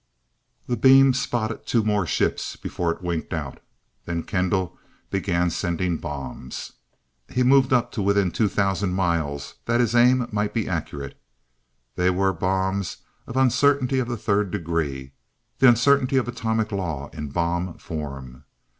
The 0.65 0.77
beam 0.77 1.13
spotted 1.13 1.67
two 1.67 1.83
more 1.83 2.07
ships 2.07 2.55
before 2.55 2.89
it 2.91 3.03
winked 3.03 3.35
out. 3.35 3.59
Then 4.05 4.23
Kendall 4.23 4.75
began 5.11 5.51
sending 5.51 5.97
bombs. 5.97 6.71
He 7.29 7.43
moved 7.43 7.71
up 7.71 7.91
to 7.91 8.01
within 8.01 8.31
2000 8.31 8.93
miles 8.95 9.53
that 9.65 9.79
his 9.79 9.93
aim 9.93 10.27
might 10.31 10.55
be 10.55 10.67
accurate. 10.67 11.21
They 11.97 12.09
were 12.09 12.33
bombs 12.33 12.97
of 13.27 13.37
"Uncertainty 13.37 13.99
of 13.99 14.07
the 14.07 14.17
Third 14.17 14.49
Degree," 14.49 15.11
the 15.59 15.69
Uncertainty 15.69 16.17
of 16.17 16.27
atomic 16.27 16.71
law 16.71 17.11
in 17.13 17.27
bomb 17.29 17.77
form. 17.77 18.45